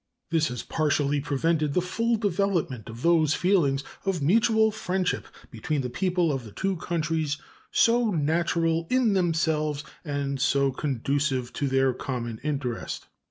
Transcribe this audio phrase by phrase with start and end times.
[0.31, 5.91] This has partially prevented the full development of those feelings of mutual friendship between the
[5.91, 7.37] people of the two countries
[7.69, 13.05] so natural in themselves and so conducive to their common interest.